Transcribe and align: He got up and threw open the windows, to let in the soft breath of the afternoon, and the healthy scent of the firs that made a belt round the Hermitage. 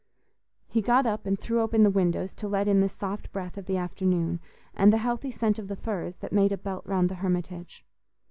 He 0.67 0.81
got 0.81 1.05
up 1.05 1.27
and 1.27 1.37
threw 1.39 1.61
open 1.61 1.83
the 1.83 1.91
windows, 1.91 2.33
to 2.33 2.47
let 2.47 2.67
in 2.67 2.79
the 2.81 2.89
soft 2.89 3.31
breath 3.31 3.55
of 3.55 3.67
the 3.67 3.77
afternoon, 3.77 4.39
and 4.73 4.91
the 4.91 4.97
healthy 4.97 5.29
scent 5.29 5.59
of 5.59 5.67
the 5.67 5.75
firs 5.75 6.17
that 6.17 6.33
made 6.33 6.51
a 6.51 6.57
belt 6.57 6.83
round 6.87 7.07
the 7.07 7.13
Hermitage. 7.21 7.85